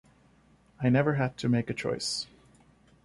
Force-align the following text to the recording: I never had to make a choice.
I 0.81 0.89
never 0.89 1.13
had 1.13 1.37
to 1.37 1.47
make 1.47 1.69
a 1.69 1.75
choice. 1.75 2.25